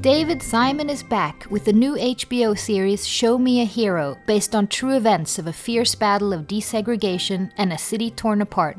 [0.00, 4.68] David Simon is back with the new HBO series Show Me a Hero, based on
[4.68, 8.78] true events of a fierce battle of desegregation and a city torn apart.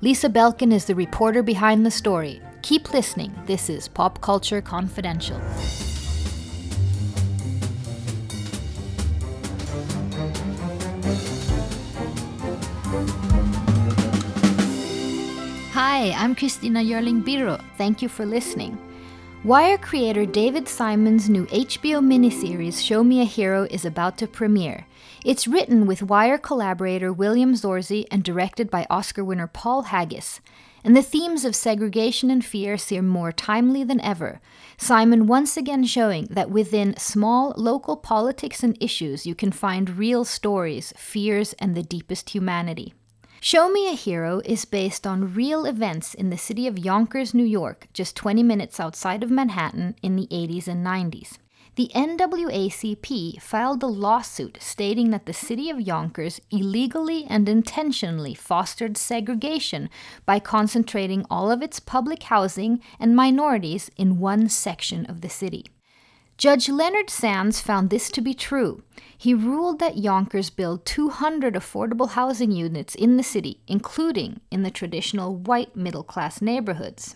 [0.00, 2.40] Lisa Belkin is the reporter behind the story.
[2.62, 3.34] Keep listening.
[3.46, 5.40] This is Pop Culture Confidential.
[15.72, 17.62] Hi, I'm Christina Yerling Biro.
[17.76, 18.78] Thank you for listening.
[19.44, 24.86] Wire creator David Simon's new HBO miniseries Show Me a Hero is about to premiere.
[25.24, 30.40] It's written with Wire collaborator William Zorzi and directed by Oscar winner Paul Haggis.
[30.84, 34.40] And the themes of segregation and fear seem more timely than ever.
[34.76, 40.24] Simon once again showing that within small local politics and issues you can find real
[40.24, 42.94] stories, fears, and the deepest humanity.
[43.44, 47.42] Show Me a Hero is based on real events in the city of Yonkers, New
[47.42, 51.38] York, just 20 minutes outside of Manhattan in the 80s and 90s.
[51.74, 58.96] The NAACP filed a lawsuit stating that the city of Yonkers illegally and intentionally fostered
[58.96, 59.90] segregation
[60.24, 65.66] by concentrating all of its public housing and minorities in one section of the city.
[66.42, 68.82] Judge Leonard Sands found this to be true.
[69.16, 74.70] He ruled that Yonkers build 200 affordable housing units in the city, including in the
[74.72, 77.14] traditional white middle class neighborhoods.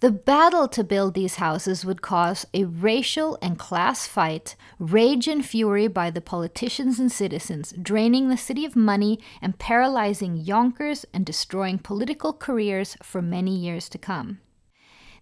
[0.00, 5.46] The battle to build these houses would cause a racial and class fight, rage and
[5.46, 11.24] fury by the politicians and citizens, draining the city of money and paralyzing Yonkers and
[11.24, 14.40] destroying political careers for many years to come.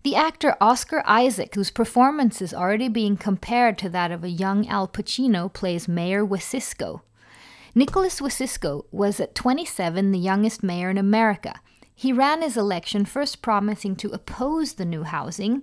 [0.04, 4.66] The actor Oscar Isaac, whose performance is already being compared to that of a young
[4.68, 7.00] Al Pacino, plays Mayor Wasicsko.
[7.74, 11.60] Nicholas Wasicsko was at 27 the youngest mayor in America.
[11.94, 15.62] He ran his election first promising to oppose the new housing,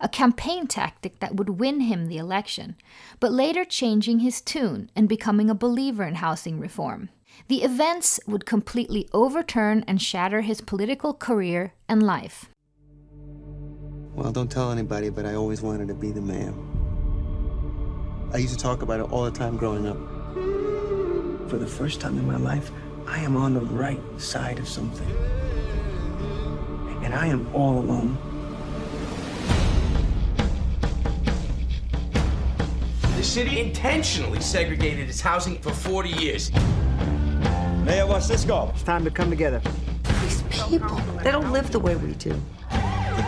[0.00, 2.76] a campaign tactic that would win him the election,
[3.20, 7.08] but later changing his tune and becoming a believer in housing reform.
[7.48, 12.50] The events would completely overturn and shatter his political career and life.
[14.16, 16.54] Well, don't tell anybody, but I always wanted to be the mayor.
[18.32, 19.98] I used to talk about it all the time growing up.
[21.50, 22.70] For the first time in my life,
[23.06, 25.06] I am on the right side of something.
[27.04, 28.16] And I am all alone.
[33.18, 36.50] The city intentionally segregated its housing for 40 years.
[37.84, 38.70] Mayor Wasicsko.
[38.70, 39.60] It's time to come together.
[40.22, 42.40] These people, they don't live the way we do.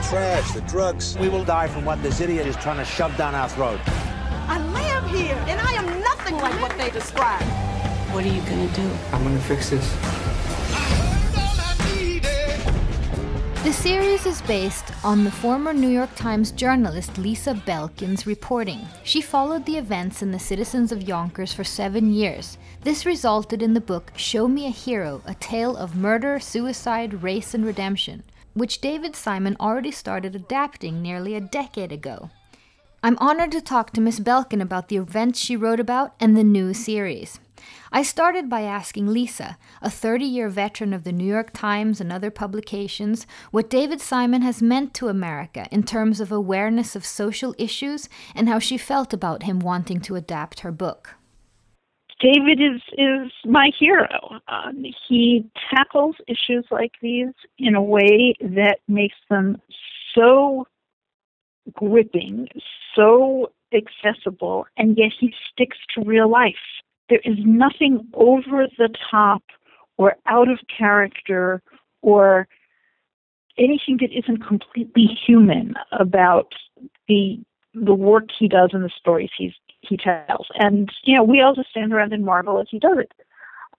[0.08, 1.18] The trash, the drugs.
[1.18, 3.78] We will die from what this idiot is trying to shove down our throat.
[4.48, 7.42] I live here, and I am nothing like what they describe.
[8.14, 8.90] What are you gonna do?
[9.12, 9.86] I'm gonna fix this.
[13.64, 18.88] The series is based on the former New York Times journalist Lisa Belkin's reporting.
[19.04, 22.56] She followed the events and the citizens of Yonkers for seven years.
[22.82, 27.52] This resulted in the book Show Me a Hero, a tale of murder, suicide, race,
[27.52, 28.22] and redemption
[28.54, 32.30] which David Simon already started adapting nearly a decade ago.
[33.02, 36.42] I'm honored to talk to Miss Belkin about the events she wrote about and the
[36.42, 37.38] new series.
[37.92, 42.12] I started by asking Lisa, a 30 year veteran of the New York Times and
[42.12, 47.54] other publications, what David Simon has meant to America in terms of awareness of social
[47.56, 51.17] issues and how she felt about him wanting to adapt her book.
[52.20, 54.40] David is is my hero.
[54.48, 59.60] Um, he tackles issues like these in a way that makes them
[60.14, 60.66] so
[61.72, 62.48] gripping,
[62.94, 66.54] so accessible, and yet he sticks to real life.
[67.08, 69.42] There is nothing over the top
[69.96, 71.62] or out of character
[72.02, 72.48] or
[73.58, 76.52] anything that isn't completely human about
[77.06, 77.38] the
[77.74, 80.48] the work he does and the stories he's he tells.
[80.54, 83.12] And, you know, we all just stand around and marvel as he does it.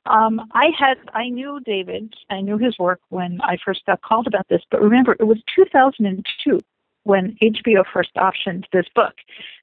[0.06, 4.28] Um, I had, I knew David, I knew his work when I first got called
[4.28, 6.60] about this, but remember, it was 2002
[7.04, 9.14] when HBO first optioned this book.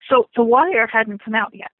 [0.08, 1.70] So The Wire hadn't come out yet.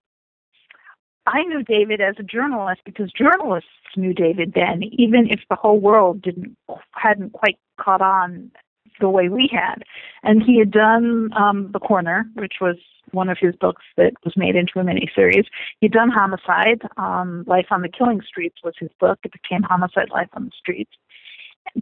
[1.26, 5.80] I knew David as a journalist because journalists knew David then, even if the whole
[5.80, 6.56] world didn't
[6.92, 8.52] hadn't quite caught on
[9.00, 9.82] the way we had.
[10.22, 12.76] And he had done um, The Corner, which was
[13.16, 15.46] one of his books that was made into a miniseries.
[15.80, 16.82] He'd done Homicide.
[16.96, 19.18] Um, Life on the Killing Streets was his book.
[19.24, 20.92] It became Homicide: Life on the Streets.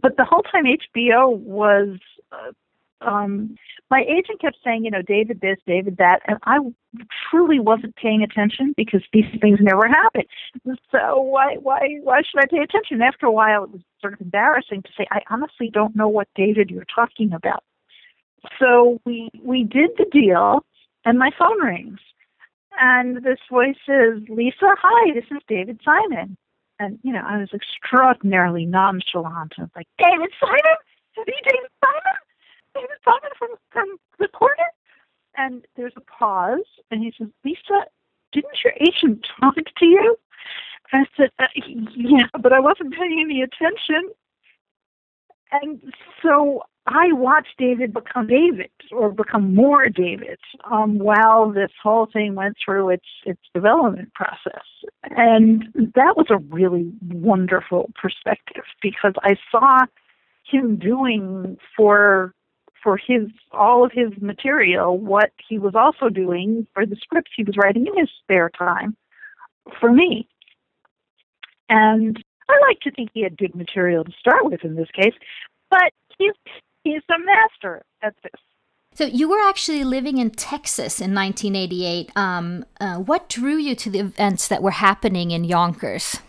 [0.01, 1.99] But the whole time HBO was
[2.31, 2.51] uh,
[3.01, 3.55] um,
[3.91, 6.57] my agent kept saying, you know, David this, David that, and I
[7.29, 10.23] truly wasn't paying attention because these things never happen.
[10.91, 13.01] So why, why, why should I pay attention?
[13.01, 16.27] After a while, it was sort of embarrassing to say, I honestly don't know what
[16.35, 17.63] David you're talking about.
[18.59, 20.63] So we we did the deal,
[21.05, 21.99] and my phone rings.
[22.79, 26.35] And this voice says, Lisa, hi, this is David Simon.
[26.79, 29.53] And, you know, I was extraordinarily nonchalant.
[29.57, 30.77] I was like, David Simon?
[31.17, 32.17] Is he David Simon?
[32.75, 34.69] David Simon from, from the corner?
[35.37, 37.85] And there's a pause, and he says, Lisa,
[38.33, 40.17] didn't your agent talk to you?
[40.91, 41.47] I said, uh,
[41.95, 44.11] yeah, but I wasn't paying any attention.
[45.51, 45.81] And
[46.21, 50.39] so I watched David become David or become more David
[50.69, 54.63] um, while this whole thing went through its its development process,
[55.03, 55.63] and
[55.95, 59.79] that was a really wonderful perspective because I saw
[60.43, 62.33] him doing for
[62.83, 67.43] for his all of his material what he was also doing for the scripts he
[67.43, 68.95] was writing in his spare time
[69.79, 70.27] for me.
[71.67, 75.15] And I like to think he had good material to start with in this case,
[75.71, 76.31] but he's
[76.85, 78.39] he's a master at this.
[78.93, 82.11] So you were actually living in Texas in 1988.
[82.15, 86.19] Um, uh, what drew you to the events that were happening in Yonkers?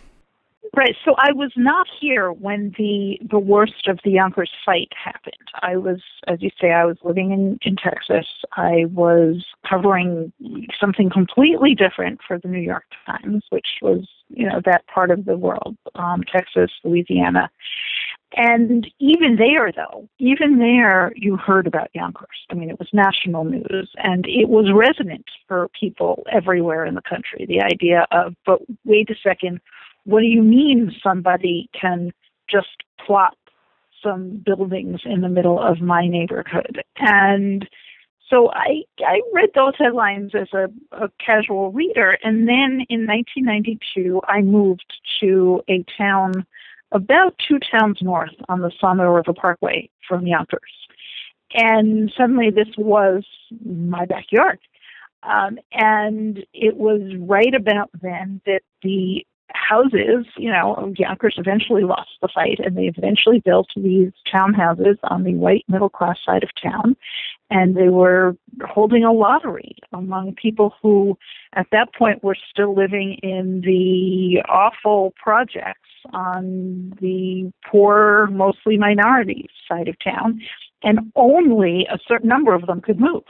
[0.75, 0.95] Right.
[1.05, 5.33] So I was not here when the the worst of the Yonkers fight happened.
[5.61, 8.27] I was, as you say, I was living in in Texas.
[8.51, 10.31] I was covering
[10.79, 15.25] something completely different for the New York Times, which was you know that part of
[15.25, 17.49] the world, um, Texas, Louisiana,
[18.35, 22.27] and even there, though, even there, you heard about Yonkers.
[22.49, 27.01] I mean, it was national news, and it was resonant for people everywhere in the
[27.01, 27.45] country.
[27.47, 29.61] The idea of, but wait a second
[30.07, 32.11] what do you mean somebody can
[32.49, 33.37] just plot
[34.01, 36.81] some buildings in the middle of my neighborhood?
[36.97, 37.67] And
[38.29, 44.21] so I I read those headlines as a, a casual reader, and then in 1992
[44.27, 44.85] I moved
[45.19, 46.45] to a town
[46.91, 50.71] about two towns north on the Sawmill River Parkway from Yonkers,
[51.53, 53.23] and suddenly this was
[53.65, 54.59] my backyard.
[55.23, 62.11] Um, and it was right about then that the houses, you know, Yonkers eventually lost
[62.21, 66.49] the fight and they eventually built these townhouses on the white middle class side of
[66.61, 66.95] town.
[67.49, 68.35] And they were
[68.67, 71.17] holding a lottery among people who,
[71.53, 79.49] at that point, were still living in the awful projects on the poor, mostly minority
[79.67, 80.41] side of town.
[80.83, 83.23] And only a certain number of them could move.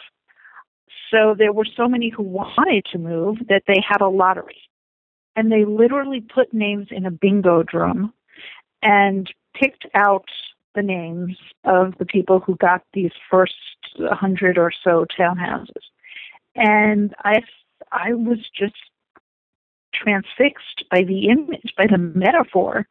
[1.12, 4.62] So there were so many who wanted to move that they had a lottery
[5.38, 8.14] and they literally put names in a bingo drum
[8.82, 10.26] and picked out
[10.76, 13.54] the names of the people who got these first
[14.12, 15.84] hundred or so townhouses.
[16.56, 17.42] And I,
[17.92, 18.76] I was just
[20.02, 22.88] transfixed by the image, by the metaphor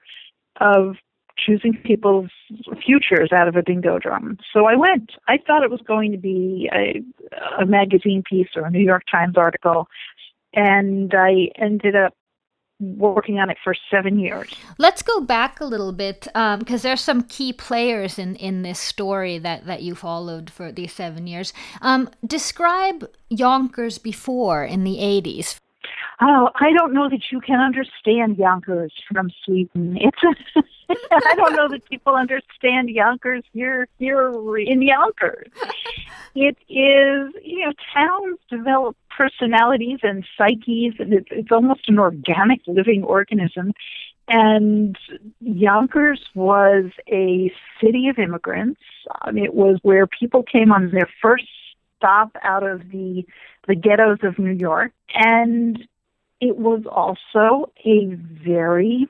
[0.60, 0.96] of
[1.38, 2.30] choosing people's
[2.84, 4.38] futures out of a bingo drum.
[4.52, 5.12] So I went.
[5.28, 7.02] I thought it was going to be a,
[7.60, 9.86] a magazine piece or a New York Times article,
[10.54, 12.14] and I ended up
[12.78, 14.54] working on it for seven years.
[14.78, 18.78] Let's go back a little bit because um, there's some key players in, in this
[18.78, 21.54] story that, that you followed for these seven years.
[21.80, 25.56] Um, describe Yonkers before in the 80s.
[26.20, 29.98] Oh, I don't know that you can understand Yonkers from Sweden.
[30.00, 30.62] It's a,
[31.12, 35.48] I don't know that people understand Yonkers here here in Yonkers.
[36.34, 42.60] It is, you know, towns develop personalities and psyches, and it's, it's almost an organic
[42.66, 43.72] living organism.
[44.28, 44.96] And
[45.40, 48.80] Yonkers was a city of immigrants.
[49.20, 51.44] Um, it was where people came on their first
[51.98, 53.24] stop out of the
[53.68, 55.86] the ghettos of New York, and
[56.40, 59.06] it was also a very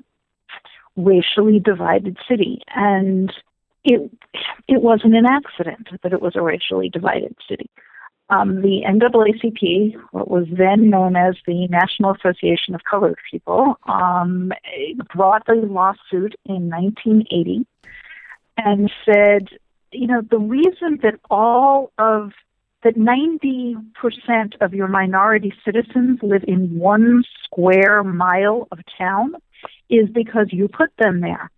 [0.96, 2.62] racially divided city.
[2.74, 3.32] And
[3.84, 4.10] it
[4.68, 7.70] it wasn't an accident that it was a racially divided city.
[8.28, 14.52] Um, the NAACP, what was then known as the National Association of Colored People, um,
[15.14, 17.64] brought a lawsuit in 1980
[18.56, 19.48] and said,
[19.92, 22.32] you know, the reason that all of
[22.86, 29.34] that 90% of your minority citizens live in one square mile of town
[29.90, 31.50] is because you put them there.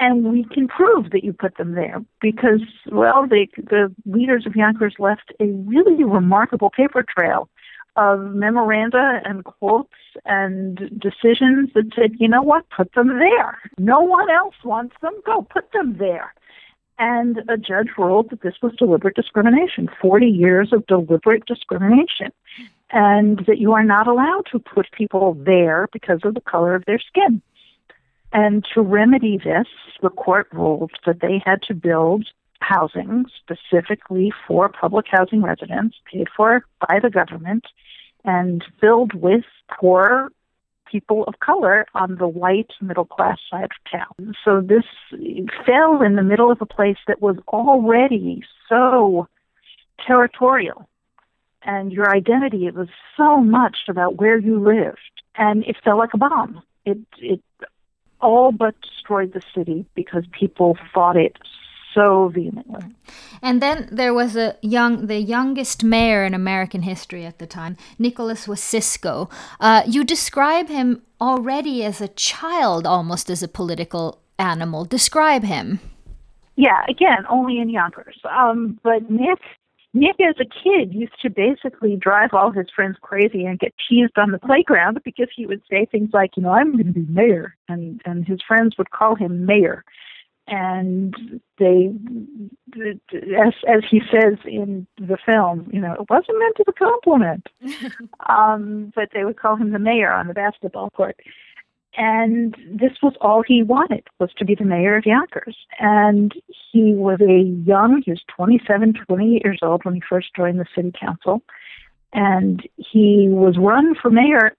[0.00, 4.56] And we can prove that you put them there because, well, the, the leaders of
[4.56, 7.48] Yonkers left a really remarkable paper trail
[7.94, 13.60] of memoranda and quotes and decisions that said, you know what, put them there.
[13.78, 16.34] No one else wants them, go put them there.
[17.00, 22.30] And a judge ruled that this was deliberate discrimination 40 years of deliberate discrimination.
[22.90, 26.84] And that you are not allowed to put people there because of the color of
[26.84, 27.40] their skin.
[28.32, 29.66] And to remedy this,
[30.02, 32.26] the court ruled that they had to build
[32.60, 37.64] housing specifically for public housing residents, paid for by the government,
[38.24, 40.30] and filled with poor
[40.90, 44.34] people of color on the white middle class side of town.
[44.44, 44.84] So this
[45.66, 49.28] fell in the middle of a place that was already so
[50.06, 50.88] territorial.
[51.62, 54.98] And your identity, it was so much about where you lived.
[55.36, 56.62] And it fell like a bomb.
[56.84, 57.42] It, it
[58.20, 61.36] all but destroyed the city because people fought it
[61.94, 62.82] so vehemently.
[63.42, 67.76] And then there was a young, the youngest mayor in American history at the time,
[67.98, 69.30] Nicholas Wasicsko.
[69.58, 74.84] Uh, you describe him already as a child, almost as a political animal.
[74.84, 75.80] Describe him.
[76.56, 78.18] Yeah, again, only in Yonkers.
[78.28, 79.38] Um, but Nick
[79.92, 84.16] Nick, as a kid, used to basically drive all his friends crazy and get teased
[84.16, 87.06] on the playground because he would say things like, you know, I'm going to be
[87.08, 89.84] mayor, and and his friends would call him mayor,
[90.50, 91.14] and
[91.58, 91.92] they,
[93.38, 97.46] as as he says in the film, you know, it wasn't meant as a compliment,
[98.28, 101.16] um, but they would call him the mayor on the basketball court,
[101.96, 105.56] and this was all he wanted was to be the mayor of Yonkers.
[105.80, 110.60] And he was a young, he was 27, 28 years old when he first joined
[110.60, 111.42] the city council.
[112.12, 114.52] And he was run for mayor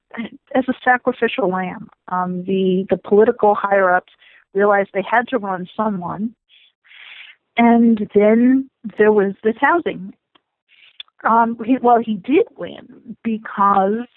[0.56, 1.90] as a sacrificial lamb.
[2.10, 4.14] Um, the, the political higher ups
[4.54, 6.36] realized they had to run someone.
[7.58, 10.14] And then there was this housing.
[11.24, 14.08] Um, he, well, he did win because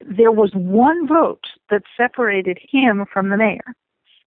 [0.00, 3.74] there was one vote that separated him from the mayor.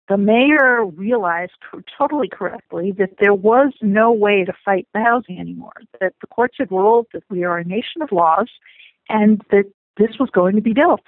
[0.07, 1.53] The mayor realized
[1.97, 6.55] totally correctly that there was no way to fight the housing anymore, that the courts
[6.59, 8.49] had ruled that we are a nation of laws
[9.09, 9.65] and that
[9.97, 11.01] this was going to be built.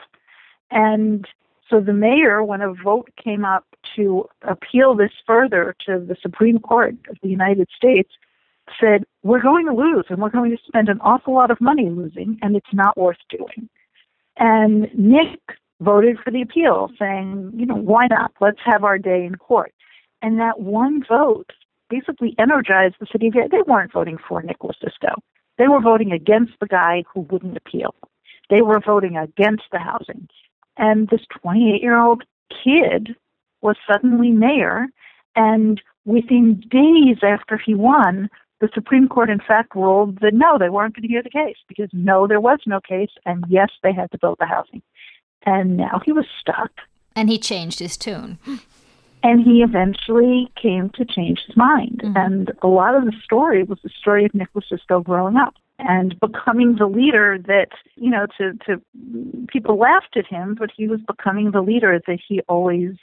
[0.71, 1.27] And
[1.69, 6.59] so the mayor, when a vote came up to appeal this further to the Supreme
[6.59, 8.11] Court of the United States,
[8.79, 11.89] said, We're going to lose and we're going to spend an awful lot of money
[11.89, 13.69] losing, and it's not worth doing.
[14.37, 15.39] And Nick
[15.81, 18.31] voted for the appeal, saying, you know, why not?
[18.39, 19.73] Let's have our day in court.
[20.21, 21.51] And that one vote
[21.89, 23.29] basically energized the city.
[23.29, 25.15] They weren't voting for Nick Wasicsko.
[25.57, 27.95] They were voting against the guy who wouldn't appeal.
[28.49, 30.27] They were voting against the housing.
[30.77, 32.23] And this 28 year old
[32.63, 33.15] kid
[33.61, 34.87] was suddenly mayor.
[35.35, 40.69] And within days after he won, the Supreme Court, in fact, ruled that no, they
[40.69, 43.93] weren't going to hear the case because no, there was no case, and yes, they
[43.93, 44.81] had to build the housing.
[45.45, 46.71] And now he was stuck.
[47.15, 48.39] And he changed his tune.
[49.23, 52.01] And he eventually came to change his mind.
[52.03, 52.17] Mm-hmm.
[52.17, 56.19] And a lot of the story was the story of Nick Wasicsko growing up and
[56.19, 58.81] becoming the leader that, you know, to, to
[59.47, 62.95] people laughed at him, but he was becoming the leader that he always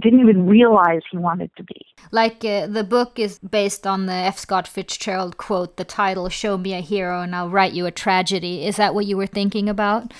[0.00, 1.80] didn't even realize he wanted to be.
[2.10, 4.38] Like uh, the book is based on the F.
[4.38, 8.66] Scott Fitzgerald quote, the title, Show Me a Hero and I'll Write You a Tragedy.
[8.66, 10.12] Is that what you were thinking about?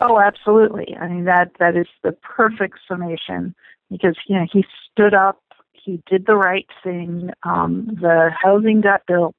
[0.00, 0.96] Oh, absolutely.
[1.00, 3.54] I mean, that, that is the perfect summation
[3.90, 5.40] because, you know, he stood up,
[5.72, 9.36] he did the right thing, um, the housing got built.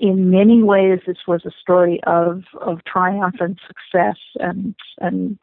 [0.00, 5.38] In many ways, this was a story of, of triumph and success and and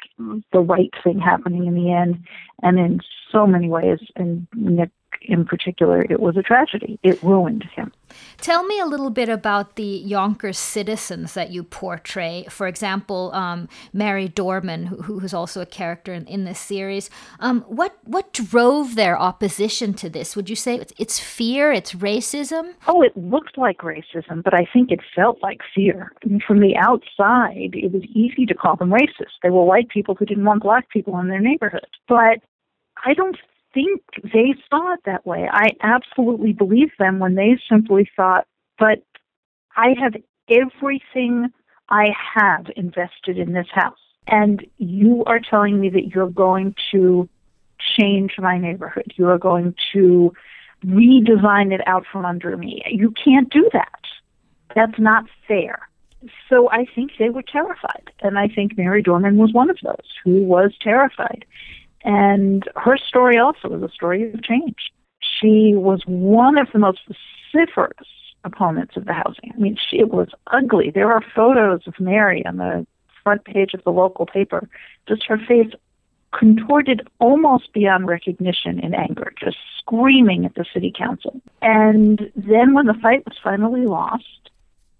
[0.53, 2.23] the right thing happening in the end.
[2.61, 4.91] And in so many ways, and Nick
[5.27, 6.99] in particular, it was a tragedy.
[7.03, 7.91] It ruined him.
[8.37, 12.45] Tell me a little bit about the Yonkers citizens that you portray.
[12.49, 17.09] For example, um, Mary Dorman, who, who's also a character in, in this series.
[17.39, 20.35] Um, what what drove their opposition to this?
[20.35, 21.71] Would you say it's, it's fear?
[21.71, 22.75] It's racism?
[22.87, 26.11] Oh, it looked like racism, but I think it felt like fear.
[26.23, 29.35] I mean, from the outside, it was easy to call them racist.
[29.41, 31.87] They were white people who didn't want black people in their neighborhood.
[32.07, 32.39] But
[33.03, 33.37] I don't
[33.75, 35.47] think they saw it that way.
[35.51, 38.47] I absolutely believe them when they simply thought,
[38.79, 39.03] but
[39.75, 40.15] I have
[40.49, 41.51] everything
[41.89, 43.99] I have invested in this house.
[44.27, 47.29] And you are telling me that you're going to
[47.97, 49.13] change my neighborhood.
[49.17, 50.33] You are going to
[50.83, 52.81] redesign it out from under me.
[52.87, 53.99] You can't do that.
[54.75, 55.87] That's not fair.
[56.49, 58.11] So I think they were terrified.
[58.21, 61.45] And I think Mary Dorman was one of those who was terrified.
[62.05, 64.91] And her story also is a story of change.
[65.19, 68.07] She was one of the most vociferous
[68.43, 69.51] opponents of the housing.
[69.53, 70.91] I mean, she, it was ugly.
[70.91, 72.85] There are photos of Mary on the
[73.23, 74.69] front page of the local paper,
[75.07, 75.71] just her face
[76.31, 81.41] contorted almost beyond recognition in anger, just screaming at the city council.
[81.61, 84.51] And then when the fight was finally lost,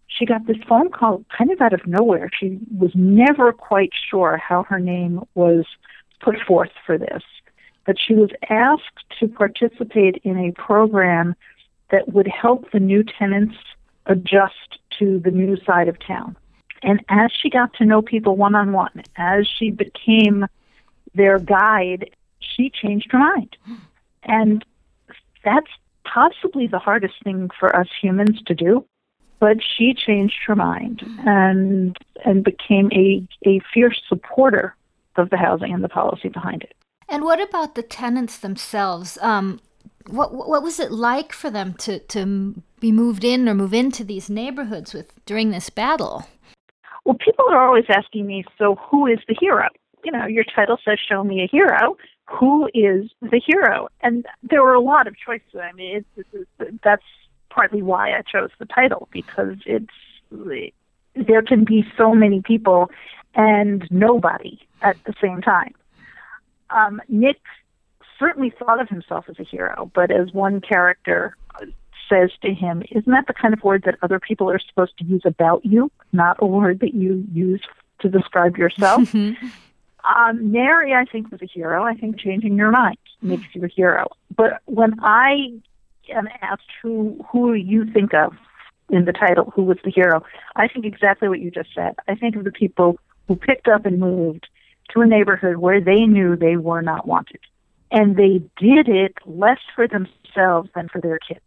[0.07, 2.31] she got this phone call kind of out of nowhere.
[2.39, 5.65] She was never quite sure how her name was
[6.19, 7.23] put forth for this.
[7.85, 11.35] But she was asked to participate in a program
[11.91, 13.55] that would help the new tenants
[14.07, 16.35] adjust to the new side of town.
[16.81, 20.45] And as she got to know people one on one, as she became
[21.13, 23.55] their guide, she changed her mind.
[24.23, 24.65] And
[25.43, 25.71] that's
[26.03, 28.85] possibly the hardest thing for us humans to do.
[29.39, 34.75] But she changed her mind and and became a, a fierce supporter
[35.17, 36.75] of the housing and the policy behind it.
[37.07, 39.17] And what about the tenants themselves?
[39.21, 39.59] Um,
[40.07, 44.03] what what was it like for them to to be moved in or move into
[44.03, 46.27] these neighborhoods with during this battle?
[47.03, 49.67] Well, people are always asking me, so who is the hero?
[50.03, 51.97] You know, your title says "Show me a hero."
[52.39, 53.87] Who is the hero?
[54.01, 55.59] And there were a lot of choices.
[55.61, 56.03] I mean,
[56.83, 57.03] that's
[57.51, 59.93] partly why I chose the title because it's
[61.15, 62.89] there can be so many people
[63.33, 65.73] and nobody at the same time.
[66.69, 67.39] Um, Nick
[68.19, 71.35] certainly thought of himself as a hero, but as one character
[72.09, 75.05] says to him, Isn't that the kind of word that other people are supposed to
[75.05, 77.61] use about you, not a word that you use
[77.99, 79.13] to describe yourself?
[79.15, 81.83] um, Mary, I think, was a hero.
[81.83, 84.07] I think changing your mind makes you a hero.
[84.35, 85.59] But when I
[86.13, 88.33] am asked who who you think of
[88.89, 90.23] in the title, who was the hero,
[90.55, 91.95] I think exactly what you just said.
[92.07, 94.47] I think of the people who picked up and moved
[94.91, 97.39] to a neighborhood where they knew they were not wanted.
[97.91, 101.41] And they did it less for themselves than for their kids.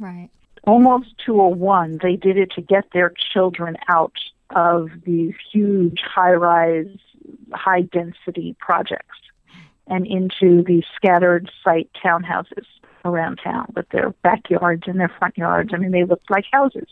[0.00, 0.28] Right.
[0.64, 4.16] Almost to a one, they did it to get their children out
[4.50, 6.98] of these huge high rise,
[7.52, 9.16] high density projects
[9.86, 12.66] and into these scattered site townhouses
[13.04, 15.70] around town with their backyards and their front yards.
[15.72, 16.88] I mean, they looked like houses.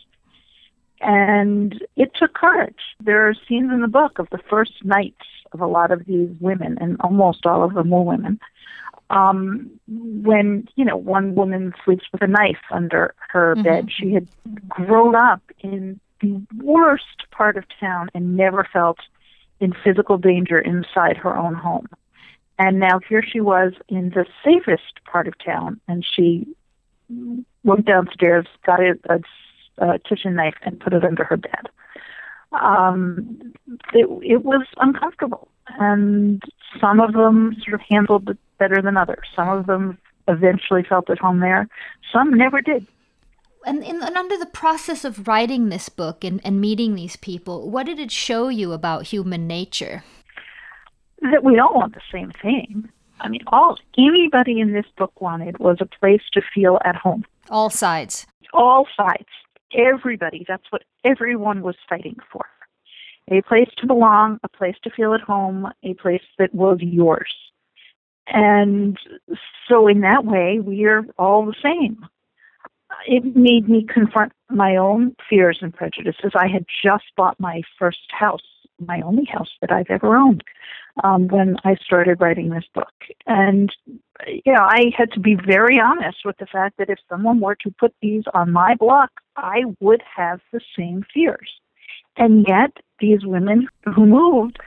[0.99, 2.79] And it took courage.
[2.99, 6.29] There are scenes in the book of the first nights of a lot of these
[6.39, 8.39] women, and almost all of them were women,
[9.09, 13.63] um, when you know one woman sleeps with a knife under her mm-hmm.
[13.63, 13.89] bed.
[13.91, 14.27] She had
[14.69, 18.99] grown up in the worst part of town and never felt
[19.59, 21.87] in physical danger inside her own home.
[22.63, 26.45] And now here she was in the safest part of town, and she
[27.63, 29.19] went downstairs, got a, a,
[29.83, 31.69] a kitchen knife, and put it under her bed.
[32.51, 33.53] Um,
[33.93, 35.47] it, it was uncomfortable,
[35.79, 36.39] and
[36.79, 39.25] some of them sort of handled it better than others.
[39.35, 39.97] Some of them
[40.27, 41.67] eventually felt at home there.
[42.13, 42.85] Some never did.
[43.65, 47.71] And, in, and under the process of writing this book and, and meeting these people,
[47.71, 50.03] what did it show you about human nature?
[51.21, 52.89] That we all want the same thing.
[53.19, 57.25] I mean, all anybody in this book wanted was a place to feel at home.
[57.49, 58.25] All sides.
[58.53, 59.29] All sides.
[59.73, 60.45] Everybody.
[60.47, 62.45] That's what everyone was fighting for.
[63.29, 67.33] A place to belong, a place to feel at home, a place that was yours.
[68.27, 68.97] And
[69.67, 72.05] so, in that way, we are all the same.
[73.07, 76.31] It made me confront my own fears and prejudices.
[76.35, 78.43] I had just bought my first house,
[78.85, 80.43] my only house that I've ever owned,
[81.03, 82.93] um, when I started writing this book.
[83.27, 83.71] And,
[84.27, 87.55] you know, I had to be very honest with the fact that if someone were
[87.55, 91.49] to put these on my block, I would have the same fears.
[92.17, 94.59] And yet, these women who moved,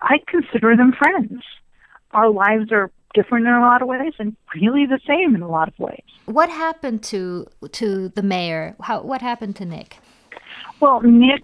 [0.00, 1.42] I consider them friends
[2.12, 5.48] our lives are different in a lot of ways and really the same in a
[5.48, 6.02] lot of ways.
[6.26, 8.76] What happened to to the mayor?
[8.82, 9.98] How what happened to Nick?
[10.80, 11.42] Well, Nick,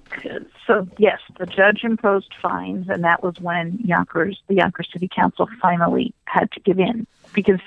[0.67, 5.49] so yes, the judge imposed fines, and that was when Yonkers, the Yonkers City Council,
[5.61, 7.61] finally had to give in because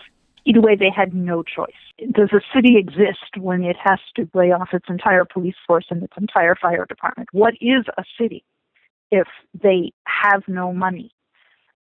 [0.45, 1.71] either way they had no choice.
[2.11, 6.03] Does a city exist when it has to lay off its entire police force and
[6.03, 7.29] its entire fire department?
[7.33, 8.45] What is a city
[9.11, 11.11] if they have no money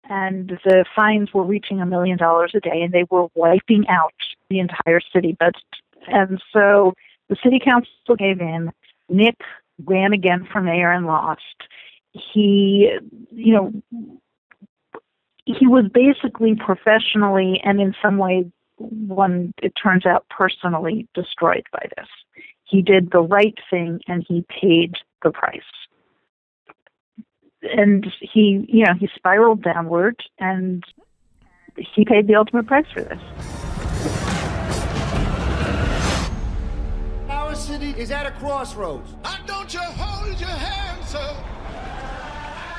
[0.10, 4.14] and the fines were reaching a million dollars a day, and they were wiping out
[4.50, 5.64] the entire city budget.
[6.08, 6.94] And so
[7.30, 8.72] the city council gave in.
[9.10, 9.36] Nick
[9.84, 11.42] ran again for mayor and lost.
[12.12, 12.90] He,
[13.32, 13.74] you know,
[15.46, 18.46] he was basically professionally and in some ways,
[18.78, 22.08] one it turns out personally destroyed by this.
[22.64, 25.62] He did the right thing and he paid the price
[27.74, 30.84] and he, you know, he spiraled downward, and
[31.76, 33.20] he paid the ultimate price for this.
[37.30, 39.14] Our city is at a crossroads.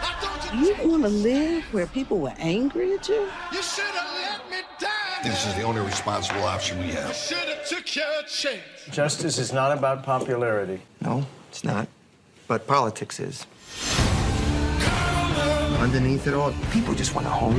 [0.02, 0.82] I don't you hold your hand, sir.
[0.82, 3.28] You, you want to live where people were angry at you?
[3.52, 4.90] You should have let me down.
[5.22, 7.14] This is the only responsible option we have.
[7.14, 8.60] Should have took your chance.
[8.90, 10.80] Justice is not about popularity.
[11.00, 11.88] No, it's not.
[12.48, 13.46] But politics is
[15.86, 17.54] underneath it all, people just want a home.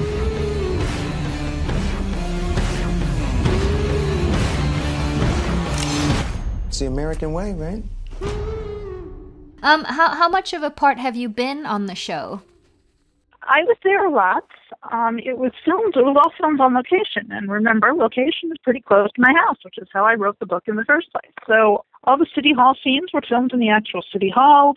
[6.67, 7.83] It's the American way, right?
[9.63, 12.41] Um, how how much of a part have you been on the show?
[13.43, 14.43] I was there a lot.
[14.91, 15.95] Um, it was filmed.
[15.95, 19.57] It was all filmed on location, and remember, location is pretty close to my house,
[19.63, 21.31] which is how I wrote the book in the first place.
[21.47, 24.73] So all the city hall scenes were filmed in the actual city hall.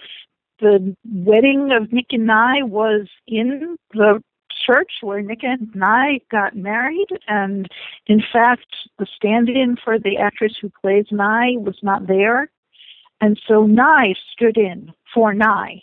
[0.61, 4.23] The wedding of Nick and Nye was in the
[4.67, 7.69] church where Nick and Nye got married, and
[8.07, 8.67] in fact,
[8.99, 12.51] the stand-in for the actress who plays Nye was not there,
[13.21, 15.83] and so Nye stood in for Nye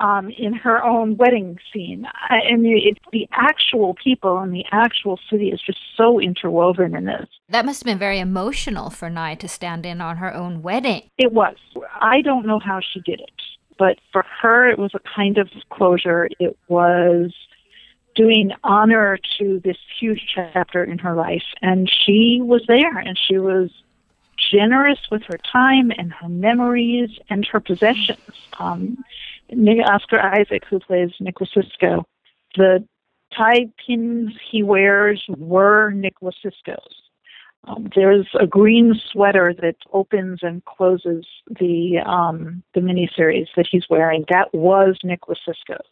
[0.00, 2.06] um, in her own wedding scene.
[2.28, 7.06] I, and it, the actual people and the actual city is just so interwoven in
[7.06, 7.26] this.
[7.48, 11.10] That must have been very emotional for Nye to stand in on her own wedding.
[11.18, 11.56] It was.
[12.00, 13.42] I don't know how she did it,
[13.78, 16.28] but for her, it was a kind of closure.
[16.38, 17.32] It was
[18.14, 23.38] doing honor to this huge chapter in her life, and she was there, and she
[23.38, 23.70] was
[24.52, 28.18] generous with her time and her memories and her possessions.
[28.58, 29.04] Um,
[29.50, 32.04] Oscar Isaac, who plays Nick Wasicsko,
[32.56, 32.84] the
[33.36, 37.02] tie pins he wears were Nick Wasicsko's.
[37.64, 43.86] Um, there's a green sweater that opens and closes the um, the miniseries that he's
[43.90, 44.24] wearing.
[44.28, 45.86] That was Nick Wasicsko's.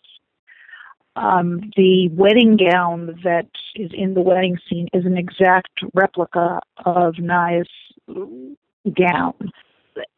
[1.16, 7.18] Um, the wedding gown that is in the wedding scene is an exact replica of
[7.18, 7.66] Nye's
[8.08, 9.34] gown.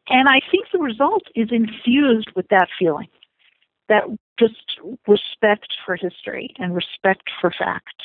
[0.09, 3.09] And I think the result is infused with that feeling
[3.89, 4.03] that
[4.39, 8.03] just respect for history and respect for fact.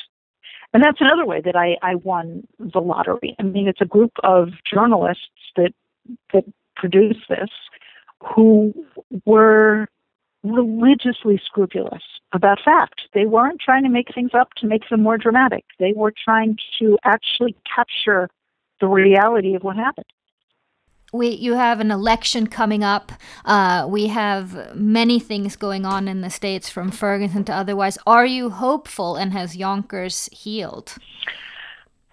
[0.73, 3.35] And that's another way that I, I won the lottery.
[3.39, 5.73] I mean, it's a group of journalists that
[6.33, 6.43] that
[6.75, 7.49] produced this
[8.35, 8.73] who
[9.25, 9.87] were
[10.43, 13.01] religiously scrupulous about fact.
[13.13, 15.65] They weren't trying to make things up to make them more dramatic.
[15.79, 18.29] They were trying to actually capture
[18.81, 20.05] the reality of what happened
[21.13, 23.13] we you have an election coming up.
[23.45, 27.97] Uh, we have many things going on in the states, from Ferguson to otherwise.
[28.05, 30.95] Are you hopeful, and has Yonkers healed?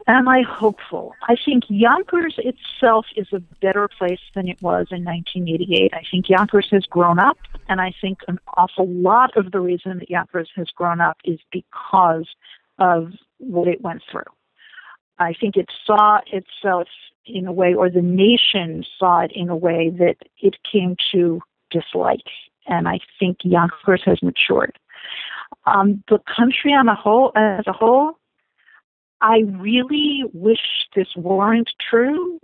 [0.07, 1.15] Am I hopeful?
[1.29, 5.93] I think Yonkers itself is a better place than it was in 1988.
[5.95, 9.99] I think Yonkers has grown up, and I think an awful lot of the reason
[9.99, 12.27] that Yonkers has grown up is because
[12.79, 14.23] of what it went through.
[15.19, 16.89] I think it saw itself
[17.27, 21.41] in a way, or the nation saw it in a way that it came to
[21.71, 22.25] dislike.
[22.67, 24.79] And I think Yonkers has matured.
[25.67, 28.19] Um, the country on a whole, as a whole,
[29.21, 32.41] I really wish this weren't true,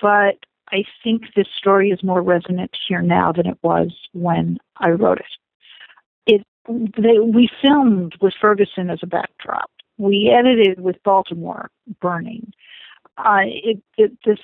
[0.00, 0.36] but
[0.72, 5.20] I think this story is more resonant here now than it was when I wrote
[5.20, 5.26] it.
[6.26, 6.46] It
[6.96, 9.70] they, we filmed with Ferguson as a backdrop.
[9.98, 12.52] We edited with Baltimore burning
[13.18, 14.38] uh, it, it, this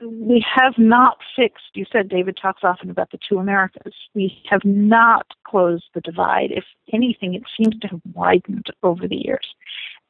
[0.00, 1.70] we have not fixed.
[1.74, 3.94] You said David talks often about the two Americas.
[4.14, 6.50] We have not closed the divide.
[6.50, 9.46] If anything, it seems to have widened over the years.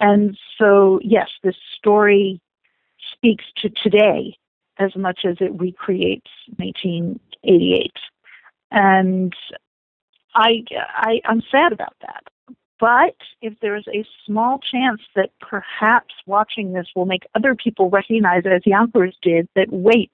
[0.01, 2.41] And so, yes, this story
[3.13, 4.37] speaks to today
[4.79, 7.93] as much as it recreates 1988.
[8.71, 9.33] And
[10.35, 12.25] I, I, I'm sad about that.
[12.81, 18.43] But if there's a small chance that perhaps watching this will make other people recognize,
[18.45, 20.11] as Yonkers did, that wait,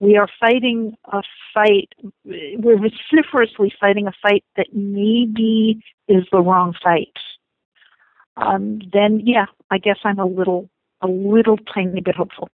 [0.00, 1.88] we are fighting a fight,
[2.24, 7.12] we're vociferously fighting a fight that maybe is the wrong fight,
[8.40, 10.68] um, then yeah, I guess I'm a little,
[11.02, 12.48] a little tiny bit hopeful.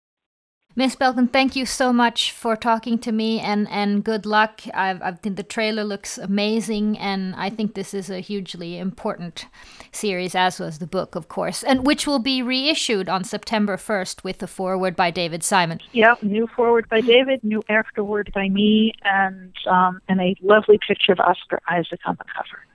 [0.75, 4.61] Miss Belkin, thank you so much for talking to me and, and good luck.
[4.73, 9.45] I've, I think the trailer looks amazing, and I think this is a hugely important
[9.91, 14.23] series, as was the book, of course, and which will be reissued on September 1st
[14.23, 15.79] with the foreword by David Simon.
[15.91, 21.11] Yep, new foreword by David, new afterword by me, and, um, and a lovely picture
[21.11, 22.65] of Oscar Isaac on the cover.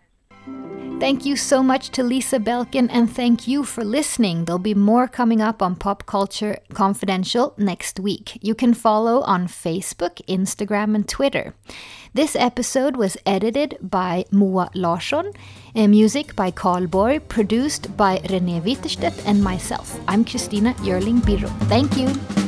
[1.00, 4.44] Thank you so much to Lisa Belkin, and thank you for listening.
[4.44, 8.36] There'll be more coming up on Pop Culture Confidential next week.
[8.42, 11.54] You can follow on Facebook, Instagram, and Twitter.
[12.14, 15.32] This episode was edited by Moa Larsson,
[15.72, 20.00] and music by Carl Borg, produced by René Witterstedt and myself.
[20.08, 21.48] I'm Christina Yerling Biro.
[21.68, 22.47] Thank you.